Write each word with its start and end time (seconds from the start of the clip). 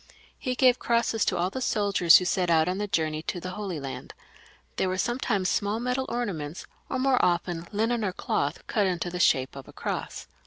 He 0.39 0.55
gave 0.55 0.79
crosses 0.79 1.23
to 1.25 1.37
all 1.37 1.51
the 1.51 1.61
soldiers 1.61 2.17
who 2.17 2.25
set 2.25 2.49
out 2.49 2.67
on 2.67 2.79
the 2.79 2.87
journey 2.87 3.21
to 3.21 3.39
the 3.39 3.51
Holy 3.51 3.79
Land; 3.79 4.15
they 4.77 4.87
were 4.87 4.97
sometimes 4.97 5.47
small 5.47 5.79
metal 5.79 6.07
ornaments, 6.09 6.65
or 6.89 6.97
more 6.97 7.23
often 7.23 7.67
linen 7.71 8.03
or 8.03 8.11
cloth 8.11 8.65
cut 8.65 8.87
into 8.87 9.11
the 9.11 9.19
shape 9.19 9.55
of 9.55 9.67
a 9.67 9.73
cross. 9.73 10.25